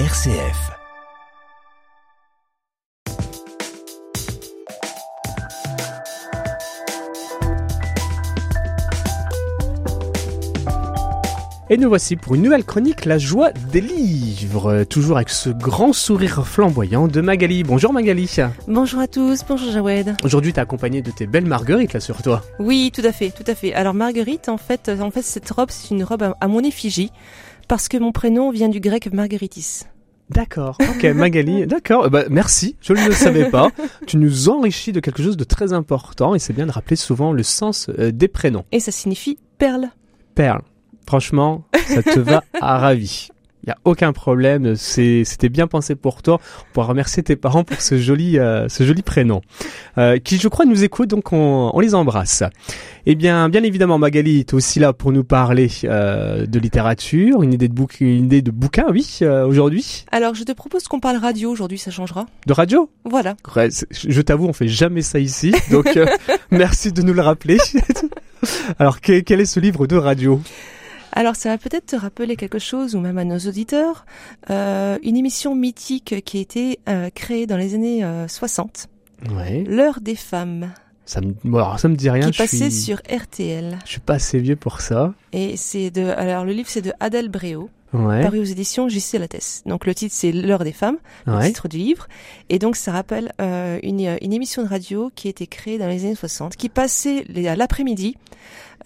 [0.00, 0.72] RCF.
[11.70, 15.92] Et nous voici pour une nouvelle chronique, la joie des livres, toujours avec ce grand
[15.92, 17.62] sourire flamboyant de Magali.
[17.62, 18.28] Bonjour Magali.
[18.66, 20.16] Bonjour à tous, bonjour Jawed.
[20.24, 22.42] Aujourd'hui, t'es accompagné de tes belles marguerites là sur toi.
[22.58, 23.72] Oui, tout à fait, tout à fait.
[23.72, 27.12] Alors Marguerite, en fait, en fait, cette robe, c'est une robe à mon effigie
[27.68, 29.82] parce que mon prénom vient du grec Margueritis.
[30.30, 33.68] D'accord, ok Magali, d'accord, bah, merci, je ne le savais pas.
[34.06, 37.32] tu nous enrichis de quelque chose de très important et c'est bien de rappeler souvent
[37.32, 38.64] le sens euh, des prénoms.
[38.72, 39.90] Et ça signifie perle.
[40.34, 40.62] Perle,
[41.06, 43.28] franchement, ça te va à ravi.
[43.66, 46.38] Il y a aucun problème, c'est c'était bien pensé pour toi.
[46.70, 49.40] On pourra remercier tes parents pour ce joli euh, ce joli prénom,
[49.96, 52.42] euh, qui je crois nous écoute, donc on, on les embrasse.
[53.06, 57.52] Eh bien, bien évidemment, Magali est aussi là pour nous parler euh, de littérature, une
[57.54, 60.04] idée de bouc une idée de bouquin, oui, euh, aujourd'hui.
[60.12, 62.26] Alors je te propose qu'on parle radio aujourd'hui, ça changera.
[62.46, 62.90] De radio?
[63.04, 63.34] Voilà.
[63.56, 66.06] Ouais, je t'avoue, on fait jamais ça ici, donc euh,
[66.50, 67.56] merci de nous le rappeler.
[68.78, 70.40] Alors, que- quel est ce livre de radio?
[71.16, 74.04] Alors ça va peut-être te rappeler quelque chose, ou même à nos auditeurs,
[74.50, 78.88] euh, une émission mythique qui a été euh, créée dans les années euh, 60,
[79.30, 79.64] Ouais.
[79.66, 80.72] L'heure des femmes,
[81.06, 82.26] Ça me, alors, ça me dit rien.
[82.26, 83.78] qui je passait suis, sur RTL.
[83.84, 85.14] je suis pas assez vieux pour ça.
[85.32, 88.22] Et c'est de, alors le livre c'est de Adèle Bréau, Ouais.
[88.22, 89.62] paru aux éditions JC Lattès.
[89.66, 90.98] Donc le titre c'est L'heure des femmes.
[91.26, 91.46] le Ouais.
[91.46, 92.08] titre du livre.
[92.50, 95.86] Et donc ça rappelle euh, une, une émission de radio qui a été créée dans
[95.88, 98.16] les années 60, qui passait à l'après-midi,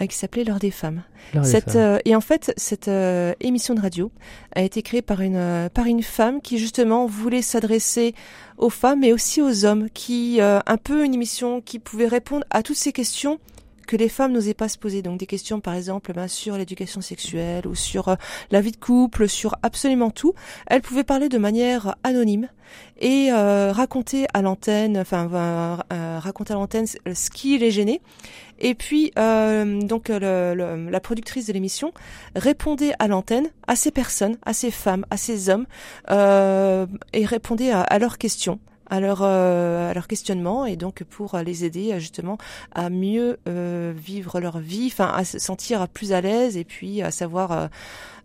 [0.02, 1.02] euh, qui s'appelait L'heure des femmes.
[1.34, 1.62] L'heure des femmes.
[1.76, 4.10] euh, et en fait, cette euh, émission de radio
[4.54, 8.14] a été créée par une, euh, par une femme qui justement voulait s'adresser
[8.58, 12.44] aux femmes mais aussi aux hommes, qui euh, un peu une émission qui pouvait répondre
[12.50, 13.38] à toutes ces questions
[13.88, 15.02] que les femmes n'osaient pas se poser.
[15.02, 18.14] Donc des questions par exemple ben, sur l'éducation sexuelle ou sur euh,
[18.52, 20.34] la vie de couple, sur absolument tout.
[20.68, 22.48] Elle pouvait parler de manière anonyme
[23.00, 25.30] et euh, raconter à l'antenne, enfin
[25.90, 28.02] euh, raconter à l'antenne ce qui les gênait.
[28.60, 31.92] Et puis donc la productrice de l'émission
[32.34, 35.66] répondait à l'antenne à ces personnes, à ces femmes, à ces hommes
[36.10, 38.58] et répondait à leurs questions.
[38.90, 42.38] À leur, euh, à leur questionnement et donc pour euh, les aider euh, justement
[42.74, 47.02] à mieux euh, vivre leur vie, enfin à se sentir plus à l'aise et puis
[47.02, 47.66] à savoir euh,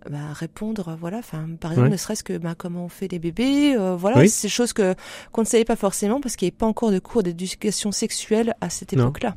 [0.09, 1.91] bah, répondre, voilà, enfin par exemple Ouais.
[1.93, 4.29] ne serait-ce que bah, comment on fait des bébés, euh, voilà, Oui.
[4.29, 4.95] c'est des choses que
[5.33, 8.53] qu'on ne savait pas forcément parce qu'il n'y avait pas encore de cours d'éducation sexuelle
[8.61, 9.35] à cette époque-là.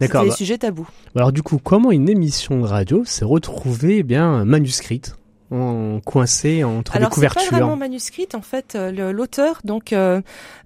[0.00, 0.20] D'accord.
[0.20, 0.88] C'était des bah, sujets tabous.
[1.16, 5.16] alors du coup, comment une émission de radio s'est retrouvée eh bien manuscrite,
[5.50, 8.74] en, coincée entre Alors les c'est pas couvertures vraiment manuscrite en fait.
[8.74, 10.20] euh, L'auteur donc euh,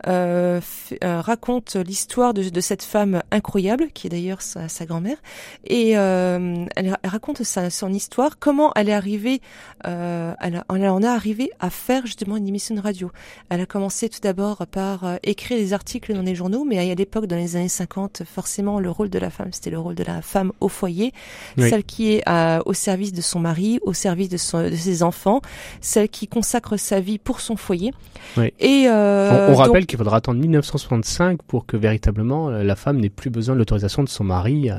[0.06, 0.60] euh,
[1.04, 5.16] euh, raconte l'histoire de, de cette femme incroyable qui est d'ailleurs sa, sa grand-mère
[5.64, 9.40] et euh, elle, raconte sa, son histoire, comment elle est arrivée,
[9.86, 13.10] euh, elle, a- elle en est arrivée à faire justement une émission de radio.
[13.48, 17.26] Elle a commencé tout d'abord par écrire des articles dans les journaux, mais à l'époque
[17.26, 20.22] dans les années 50, forcément le rôle de la femme c'était le rôle de la
[20.22, 21.12] femme au foyer,
[21.58, 21.68] Oui.
[21.70, 22.22] celle qui est
[22.66, 25.40] au service de son mari, au service de, son, de ses enfants,
[25.80, 27.92] celle qui consacre sa vie pour son foyer.
[28.36, 28.52] Oui.
[28.58, 32.98] Et On, euh, on rappelle qu'il faudra attendre 1965 pour que véritablement euh, la femme
[32.98, 34.76] n'ait plus besoin de l'autorisation de son mari euh,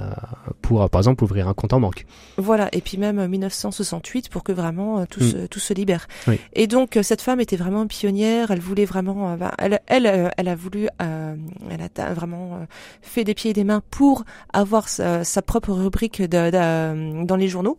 [0.62, 2.06] pour, par exemple, ouvrir un compte en banque.
[2.38, 5.28] Voilà, et puis même euh, 1968 pour que vraiment tout, Mm.
[5.32, 6.08] se, tout se libère.
[6.28, 6.40] Oui.
[6.54, 10.56] Et donc cette femme était vraiment pionnière, elle voulait vraiment, ben, elle, elle, elle a
[10.56, 11.36] voulu, euh,
[11.70, 12.60] elle a vraiment
[13.02, 14.24] fait des pieds et des mains pour
[14.54, 17.78] avoir sa, sa propre rubrique de, de- dans les journaux.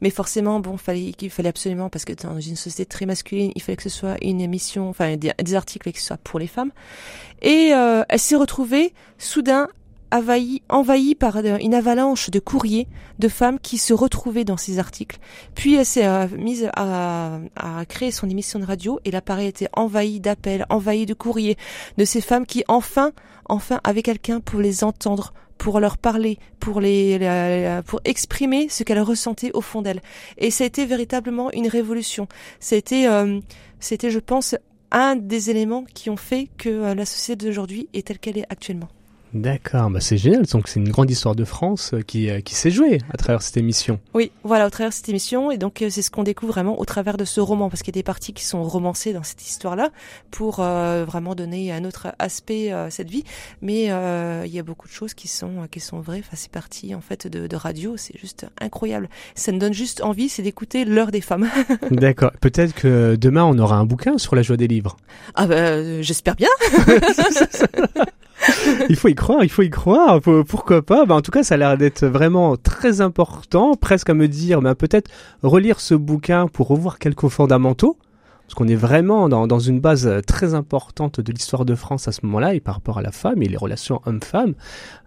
[0.00, 3.62] Mais forcément, bon, fallait, il fallait absolument, parce que dans une société très masculine, il
[3.62, 6.70] fallait que ce soit une émission, enfin des, articles ce soit pour les femmes.
[7.42, 9.68] Et euh, elle s'est retrouvée soudain
[10.12, 12.86] envahie, envahie par euh, une avalanche de courriers
[13.18, 15.18] de femmes qui se retrouvaient dans ces articles.
[15.54, 19.68] Puis elle s'est euh, mise à, à créer son émission de radio et l'appareil était
[19.72, 21.56] envahi d'appels, envahi de courriers
[21.98, 23.12] de ces femmes qui enfin,
[23.48, 29.00] enfin avaient quelqu'un pour les entendre, pour leur parler, pour les, pour exprimer ce qu'elles
[29.00, 30.02] ressentaient au fond d'elles.
[30.38, 32.28] Et ça a été véritablement une révolution.
[32.60, 33.40] C'était, euh,
[33.80, 34.54] c'était, je pense,
[34.90, 38.46] un des éléments qui ont fait que euh, la société d'aujourd'hui est telle qu'elle est
[38.50, 38.88] actuellement.
[39.34, 40.44] D'accord, bah c'est génial.
[40.46, 43.40] Donc c'est une grande histoire de France euh, qui, euh, qui s'est jouée à travers
[43.40, 43.98] cette émission.
[44.12, 46.78] Oui, voilà, au travers de cette émission, et donc euh, c'est ce qu'on découvre vraiment
[46.78, 49.22] au travers de ce roman, parce qu'il y a des parties qui sont romancées dans
[49.22, 49.90] cette histoire-là,
[50.30, 53.24] pour euh, vraiment donner un autre aspect à cette vie,
[53.62, 56.20] mais euh, il y a beaucoup de choses qui sont qui sont vraies.
[56.20, 59.08] Enfin, ces parties en fait de, de radio, c'est juste incroyable.
[59.34, 61.48] Ça me donne juste envie, c'est d'écouter l'heure des femmes.
[61.90, 62.32] D'accord.
[62.40, 64.96] Peut-être que demain on aura un bouquin sur la joie des livres.
[65.34, 66.48] ah ben, euh, j'espère bien.
[68.88, 70.20] il faut y croire, il faut y croire.
[70.20, 74.10] Pour- Pourquoi pas bah, En tout cas, ça a l'air d'être vraiment très important, presque
[74.10, 75.10] à me dire, bah, peut-être
[75.42, 77.96] relire ce bouquin pour revoir quelques fondamentaux.
[78.46, 82.12] Parce qu'on est vraiment dans, dans une base très importante de l'histoire de France à
[82.12, 84.52] ce moment-là et par rapport à la femme et les relations homme-femme.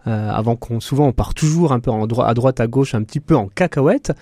[0.08, 3.02] Euh, avant qu'on, souvent, on part toujours un peu en à droite, à gauche, un
[3.04, 4.12] petit peu en cacahuète.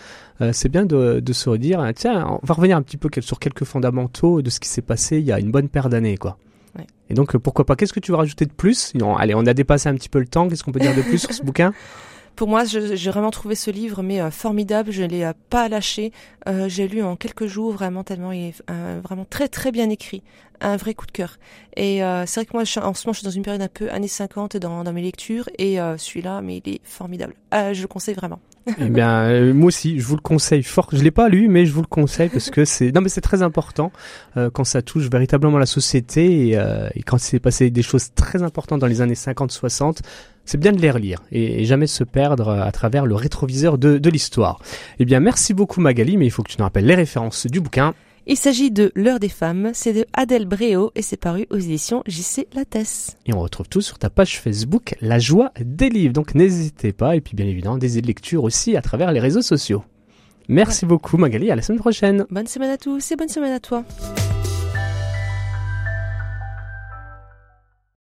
[0.43, 3.09] Euh, c'est bien de, de se redire, ah, tiens, on va revenir un petit peu
[3.23, 6.19] sur quelques fondamentaux de ce qui s'est passé il y a une bonne paire d'années,
[6.19, 6.37] quoi.
[6.79, 6.87] Ouais.
[7.11, 8.95] Et donc, euh, pourquoi pas Qu'est-ce que tu veux rajouter de plus?
[8.95, 10.49] Non, Allez, on a dépassé un petit peu le temps.
[10.49, 11.73] Qu'est-ce qu'on peut dire de plus sur ce bouquin?
[12.37, 14.91] Pour moi, j'ai vraiment trouvé ce livre mais euh, formidable.
[14.91, 16.13] Je l'ai euh, pas lâché.
[16.49, 18.63] Euh, j'ai lu en quelques jours vraiment tellement il est
[19.03, 20.23] vraiment très très bien écrit.
[20.61, 21.39] Un vrai coup de cœur.
[21.77, 23.69] Et euh, c'est vrai que moi, en ce moment, je suis dans une période un
[23.69, 27.35] peu années 50 dans, mes lectures et euh, celui-là, mais il est formidable.
[27.53, 28.41] Euh, je le conseille vraiment.
[28.81, 30.89] Eh bien, moi aussi, je vous le conseille fort.
[30.91, 33.21] Je l'ai pas lu, mais je vous le conseille parce que c'est non, mais c'est
[33.21, 33.93] très important
[34.55, 36.53] quand ça touche véritablement la société et,
[36.95, 39.99] et quand s'est passé des choses très importantes dans les années 50-60.
[40.47, 44.59] C'est bien de les relire et, jamais se perdre à travers le rétroviseur de l'histoire.
[44.99, 47.61] Eh bien, merci beaucoup Magali, mais il faut que tu nous rappelles les références du
[47.61, 47.93] bouquin.
[48.27, 49.71] Il s'agit de L'heure des femmes.
[49.75, 53.17] C'est de Adèle Bréau et c'est paru aux éditions JC Lattès.
[53.27, 56.15] Et on retrouve tout sur ta page Facebook, La Joie des livres.
[56.15, 57.17] Donc n'hésitez pas.
[57.17, 59.85] Et puis bien évidemment, des lectures aussi à travers les réseaux sociaux.
[60.49, 62.25] Merci beaucoup Magali, à la semaine prochaine.
[62.31, 63.85] Bonne semaine à tous et bonne semaine à toi.